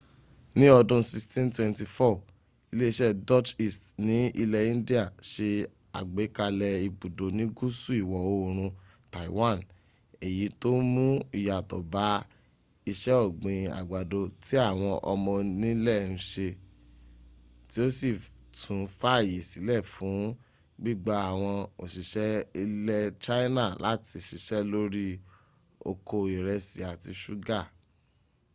ní 0.57 0.65
ọdún 0.79 1.01
1624 1.11 2.17
ilé-iṣẹ́ 2.71 3.17
dutch 3.27 3.49
east 3.65 3.81
ní 4.07 4.17
ilẹ̀ 4.43 4.65
india 4.73 5.03
se 5.31 5.47
àgbékalẹ̀ 5.99 6.75
ibùdó 6.87 7.25
ní 7.37 7.43
gúúsù 7.57 7.91
ìwọ̀ 8.01 8.21
oòrùn 8.33 8.71
taiwan 9.13 9.57
èyí 10.25 10.45
tó 10.61 10.69
mún 10.93 11.11
ìyàtọ̀ 11.39 11.81
bá 11.93 12.05
iṣẹ́ 12.91 13.17
ọ̀gbìn 13.25 13.61
àgbàdo 13.79 14.19
tí 14.43 14.53
àwọn 14.69 14.93
ọmọ 15.11 15.29
onílẹ̀ 15.41 15.99
ń 16.13 16.17
se 16.29 16.47
tí 17.69 17.77
ó 17.85 17.87
sì 17.97 18.09
tún 18.59 18.81
fààyè 18.99 19.39
sílẹ̀ 19.49 19.81
fún 19.93 20.19
gbígba 20.81 21.13
àwọn 21.29 21.57
òsìṣẹ́ 21.83 22.45
ilẹ̀ 22.63 23.03
china 23.25 23.65
láti 23.85 24.15
síṣẹ́ 24.27 24.61
lórí 24.71 25.07
okò 25.89 26.15
ìrẹsì 26.35 26.79
àti 26.91 27.11
ṣúgà 27.21 27.59